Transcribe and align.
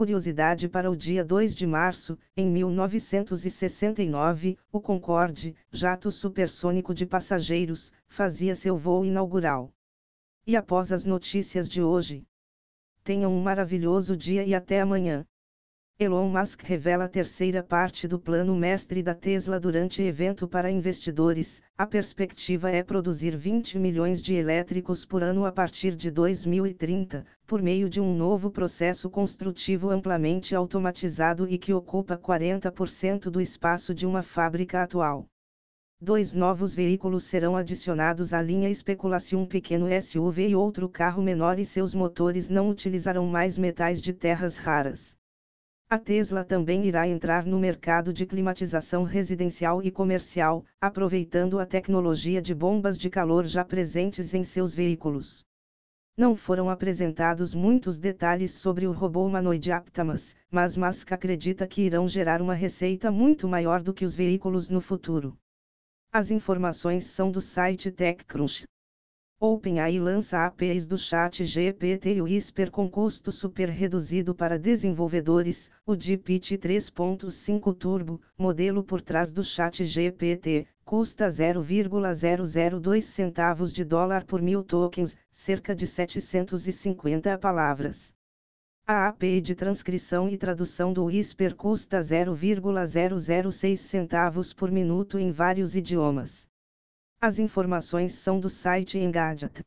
Curiosidade 0.00 0.66
para 0.66 0.90
o 0.90 0.96
dia 0.96 1.22
2 1.22 1.54
de 1.54 1.66
março, 1.66 2.18
em 2.34 2.50
1969, 2.50 4.56
o 4.72 4.80
Concorde, 4.80 5.54
jato 5.70 6.10
supersônico 6.10 6.94
de 6.94 7.04
passageiros, 7.04 7.92
fazia 8.08 8.54
seu 8.54 8.78
voo 8.78 9.04
inaugural. 9.04 9.70
E 10.46 10.56
após 10.56 10.90
as 10.90 11.04
notícias 11.04 11.68
de 11.68 11.82
hoje, 11.82 12.26
tenham 13.04 13.30
um 13.30 13.42
maravilhoso 13.42 14.16
dia 14.16 14.42
e 14.42 14.54
até 14.54 14.80
amanhã. 14.80 15.26
Elon 16.02 16.30
Musk 16.30 16.62
revela 16.62 17.04
a 17.04 17.08
terceira 17.08 17.62
parte 17.62 18.08
do 18.08 18.18
plano 18.18 18.56
mestre 18.56 19.02
da 19.02 19.14
Tesla 19.14 19.60
durante 19.60 20.00
evento 20.00 20.48
para 20.48 20.70
investidores. 20.70 21.60
A 21.76 21.86
perspectiva 21.86 22.70
é 22.70 22.82
produzir 22.82 23.36
20 23.36 23.78
milhões 23.78 24.22
de 24.22 24.32
elétricos 24.32 25.04
por 25.04 25.22
ano 25.22 25.44
a 25.44 25.52
partir 25.52 25.94
de 25.94 26.10
2030, 26.10 27.26
por 27.46 27.60
meio 27.60 27.86
de 27.86 28.00
um 28.00 28.16
novo 28.16 28.50
processo 28.50 29.10
construtivo 29.10 29.90
amplamente 29.90 30.54
automatizado 30.54 31.46
e 31.46 31.58
que 31.58 31.74
ocupa 31.74 32.16
40% 32.16 33.28
do 33.28 33.38
espaço 33.38 33.92
de 33.94 34.06
uma 34.06 34.22
fábrica 34.22 34.82
atual. 34.82 35.26
Dois 36.00 36.32
novos 36.32 36.74
veículos 36.74 37.24
serão 37.24 37.58
adicionados 37.58 38.32
à 38.32 38.40
linha 38.40 38.70
Especulação 38.70 39.42
um 39.42 39.46
pequeno 39.46 39.86
SUV 40.00 40.48
e 40.48 40.56
outro 40.56 40.88
carro 40.88 41.22
menor 41.22 41.58
e 41.58 41.66
seus 41.66 41.92
motores 41.92 42.48
não 42.48 42.70
utilizarão 42.70 43.26
mais 43.26 43.58
metais 43.58 44.00
de 44.00 44.14
terras 44.14 44.56
raras. 44.56 45.19
A 45.92 45.98
Tesla 45.98 46.44
também 46.44 46.86
irá 46.86 47.08
entrar 47.08 47.44
no 47.44 47.58
mercado 47.58 48.12
de 48.12 48.24
climatização 48.24 49.02
residencial 49.02 49.82
e 49.82 49.90
comercial, 49.90 50.64
aproveitando 50.80 51.58
a 51.58 51.66
tecnologia 51.66 52.40
de 52.40 52.54
bombas 52.54 52.96
de 52.96 53.10
calor 53.10 53.44
já 53.44 53.64
presentes 53.64 54.32
em 54.32 54.44
seus 54.44 54.72
veículos. 54.72 55.44
Não 56.16 56.36
foram 56.36 56.70
apresentados 56.70 57.52
muitos 57.52 57.98
detalhes 57.98 58.52
sobre 58.52 58.86
o 58.86 58.92
robô 58.92 59.26
humanoide 59.26 59.72
Aptamas, 59.72 60.36
mas 60.48 60.76
Musk 60.76 61.10
acredita 61.10 61.66
que 61.66 61.82
irão 61.82 62.06
gerar 62.06 62.40
uma 62.40 62.54
receita 62.54 63.10
muito 63.10 63.48
maior 63.48 63.82
do 63.82 63.92
que 63.92 64.04
os 64.04 64.14
veículos 64.14 64.70
no 64.70 64.80
futuro. 64.80 65.36
As 66.12 66.30
informações 66.30 67.02
são 67.06 67.32
do 67.32 67.40
site 67.40 67.90
TechCrunch. 67.90 68.64
OpenAI 69.42 69.98
lança 69.98 70.44
APIs 70.44 70.86
do 70.86 70.98
Chat 70.98 71.42
GPT 71.46 72.16
e 72.16 72.20
o 72.20 72.24
Whisper 72.24 72.70
com 72.70 72.86
custo 72.90 73.32
super 73.32 73.70
reduzido 73.70 74.34
para 74.34 74.58
desenvolvedores, 74.58 75.70
o 75.86 75.96
GPT 75.98 76.58
3.5 76.58 77.74
Turbo, 77.74 78.20
modelo 78.36 78.84
por 78.84 79.00
trás 79.00 79.32
do 79.32 79.42
Chat 79.42 79.82
GPT, 79.82 80.66
custa 80.84 81.30
0,002 81.30 83.02
centavos 83.02 83.72
de 83.72 83.82
dólar 83.82 84.26
por 84.26 84.42
mil 84.42 84.62
tokens, 84.62 85.16
cerca 85.32 85.74
de 85.74 85.86
750 85.86 87.38
palavras. 87.38 88.12
A 88.86 89.08
API 89.08 89.40
de 89.40 89.54
transcrição 89.54 90.28
e 90.28 90.36
tradução 90.36 90.92
do 90.92 91.06
Whisper 91.06 91.56
custa 91.56 92.02
0,006 92.02 93.80
centavos 93.80 94.52
por 94.52 94.70
minuto 94.70 95.18
em 95.18 95.32
vários 95.32 95.74
idiomas. 95.74 96.49
As 97.22 97.38
informações 97.38 98.12
são 98.12 98.40
do 98.40 98.48
site 98.48 98.98
Engadget. 98.98 99.62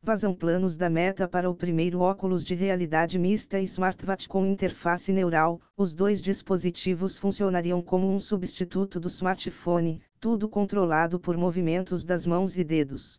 Vazam 0.00 0.32
planos 0.32 0.76
da 0.76 0.88
Meta 0.88 1.26
para 1.26 1.50
o 1.50 1.54
primeiro 1.54 1.98
óculos 1.98 2.44
de 2.44 2.54
realidade 2.54 3.18
mista 3.18 3.58
e 3.58 3.64
SmartWatch 3.64 4.28
com 4.28 4.46
interface 4.46 5.12
neural. 5.12 5.60
Os 5.76 5.92
dois 5.92 6.22
dispositivos 6.22 7.18
funcionariam 7.18 7.82
como 7.82 8.08
um 8.08 8.20
substituto 8.20 9.00
do 9.00 9.08
smartphone, 9.08 10.00
tudo 10.20 10.48
controlado 10.48 11.18
por 11.18 11.36
movimentos 11.36 12.04
das 12.04 12.24
mãos 12.24 12.56
e 12.56 12.62
dedos. 12.62 13.18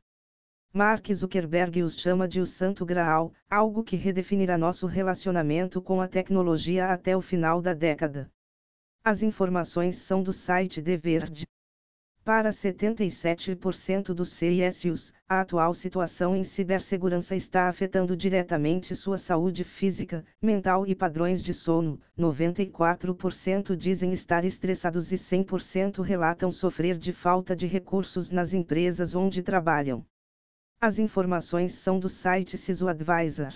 Mark 0.71 1.11
Zuckerberg 1.11 1.83
os 1.83 1.99
chama 1.99 2.25
de 2.25 2.39
o 2.39 2.45
Santo 2.45 2.85
Graal, 2.85 3.33
algo 3.49 3.83
que 3.83 3.97
redefinirá 3.97 4.57
nosso 4.57 4.87
relacionamento 4.87 5.81
com 5.81 5.99
a 5.99 6.07
tecnologia 6.07 6.87
até 6.87 7.17
o 7.17 7.21
final 7.21 7.61
da 7.61 7.73
década. 7.73 8.31
As 9.03 9.21
informações 9.23 9.97
são 9.97 10.23
do 10.23 10.31
site 10.31 10.81
The 10.81 10.95
Verge. 10.95 11.45
Para 12.27 12.49
77% 12.49 14.13
dos 14.13 14.33
CISUs, 14.33 15.13
a 15.29 15.39
atual 15.39 15.73
situação 15.73 16.35
em 16.35 16.43
cibersegurança 16.43 17.37
está 17.37 17.69
afetando 17.69 18.17
diretamente 18.17 18.93
sua 18.97 19.17
saúde 19.17 19.63
física, 19.63 20.25
mental 20.41 20.85
e 20.85 20.93
padrões 20.93 21.41
de 21.41 21.53
sono. 21.53 22.01
94% 22.19 23.77
dizem 23.77 24.11
estar 24.11 24.43
estressados 24.43 25.13
e 25.13 25.15
100% 25.15 26.01
relatam 26.01 26.51
sofrer 26.51 26.97
de 26.97 27.13
falta 27.13 27.55
de 27.55 27.65
recursos 27.65 28.29
nas 28.29 28.53
empresas 28.53 29.15
onde 29.15 29.41
trabalham. 29.41 30.05
As 30.81 30.99
informações 30.99 31.75
são 31.75 31.97
do 31.97 32.09
site 32.09 32.57
CISO 32.57 32.89
Advisor. 32.89 33.53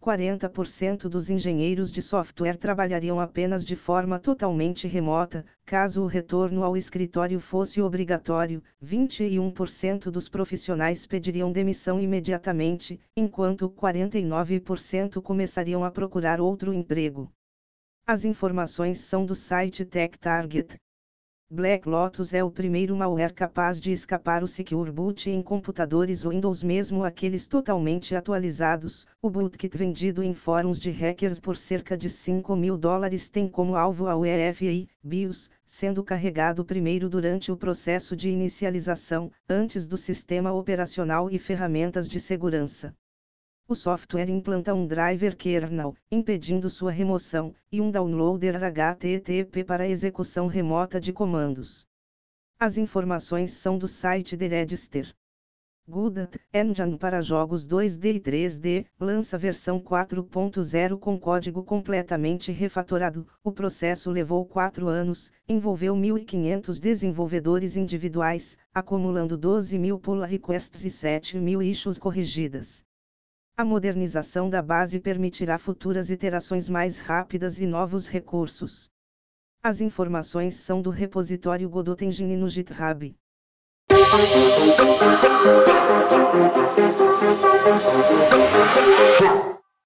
40% 0.00 1.10
dos 1.10 1.28
engenheiros 1.28 1.92
de 1.92 2.00
software 2.00 2.56
trabalhariam 2.56 3.20
apenas 3.20 3.64
de 3.64 3.76
forma 3.76 4.18
totalmente 4.18 4.88
remota, 4.88 5.44
caso 5.66 6.02
o 6.02 6.06
retorno 6.06 6.64
ao 6.64 6.74
escritório 6.74 7.38
fosse 7.38 7.82
obrigatório, 7.82 8.62
21% 8.82 10.10
dos 10.10 10.26
profissionais 10.26 11.06
pediriam 11.06 11.52
demissão 11.52 12.00
imediatamente, 12.00 12.98
enquanto 13.14 13.68
49% 13.68 15.20
começariam 15.20 15.84
a 15.84 15.90
procurar 15.90 16.40
outro 16.40 16.72
emprego. 16.72 17.30
As 18.06 18.24
informações 18.24 18.98
são 19.00 19.26
do 19.26 19.34
site 19.34 19.84
TechTarget. 19.84 20.78
Black 21.52 21.88
Lotus 21.88 22.32
é 22.32 22.44
o 22.44 22.50
primeiro 22.50 22.94
malware 22.94 23.34
capaz 23.34 23.80
de 23.80 23.90
escapar 23.90 24.44
o 24.44 24.46
Secure 24.46 24.92
Boot 24.92 25.28
em 25.28 25.42
computadores 25.42 26.22
Windows 26.22 26.62
mesmo 26.62 27.02
aqueles 27.02 27.48
totalmente 27.48 28.14
atualizados. 28.14 29.04
O 29.20 29.28
bootkit 29.28 29.76
vendido 29.76 30.22
em 30.22 30.32
fóruns 30.32 30.78
de 30.78 30.92
hackers 30.92 31.40
por 31.40 31.56
cerca 31.56 31.98
de 31.98 32.08
5 32.08 32.54
mil 32.54 32.78
dólares 32.78 33.28
tem 33.28 33.48
como 33.48 33.74
alvo 33.74 34.06
a 34.06 34.16
UEFI, 34.16 34.88
BIOS, 35.02 35.50
sendo 35.66 36.04
carregado 36.04 36.64
primeiro 36.64 37.08
durante 37.08 37.50
o 37.50 37.56
processo 37.56 38.14
de 38.14 38.30
inicialização, 38.30 39.28
antes 39.48 39.88
do 39.88 39.96
sistema 39.96 40.52
operacional 40.52 41.28
e 41.28 41.36
ferramentas 41.36 42.08
de 42.08 42.20
segurança. 42.20 42.94
O 43.70 43.74
software 43.76 44.28
implanta 44.28 44.74
um 44.74 44.84
driver 44.84 45.36
kernel, 45.36 45.94
impedindo 46.10 46.68
sua 46.68 46.90
remoção, 46.90 47.54
e 47.70 47.80
um 47.80 47.88
downloader 47.88 48.60
HTTP 48.64 49.62
para 49.62 49.86
execução 49.86 50.48
remota 50.48 51.00
de 51.00 51.12
comandos. 51.12 51.86
As 52.58 52.76
informações 52.76 53.52
são 53.52 53.78
do 53.78 53.86
site 53.86 54.36
The 54.36 54.48
Register. 54.48 55.14
Godot 55.88 56.36
Engine 56.52 56.98
para 56.98 57.22
jogos 57.22 57.64
2D 57.64 58.16
e 58.16 58.20
3D 58.20 58.86
lança 58.98 59.38
versão 59.38 59.78
4.0 59.78 60.98
com 60.98 61.16
código 61.16 61.62
completamente 61.62 62.50
refatorado. 62.50 63.24
O 63.44 63.52
processo 63.52 64.10
levou 64.10 64.44
4 64.46 64.88
anos, 64.88 65.30
envolveu 65.48 65.94
1.500 65.94 66.80
desenvolvedores 66.80 67.76
individuais, 67.76 68.58
acumulando 68.74 69.38
12 69.38 69.78
mil 69.78 69.96
pull 69.96 70.22
requests 70.22 70.84
e 70.84 70.90
7 70.90 71.38
mil 71.38 71.62
issues 71.62 71.98
corrigidas. 71.98 72.84
A 73.56 73.64
modernização 73.64 74.48
da 74.48 74.62
base 74.62 74.98
permitirá 74.98 75.58
futuras 75.58 76.10
iterações 76.10 76.68
mais 76.68 76.98
rápidas 76.98 77.60
e 77.60 77.66
novos 77.66 78.08
recursos. 78.08 78.90
As 79.62 79.80
informações 79.80 80.54
são 80.54 80.80
do 80.80 80.88
repositório 80.88 81.68
Godot 81.68 82.02
Engine 82.02 82.36
no 82.36 82.48
GitHub. 82.48 83.14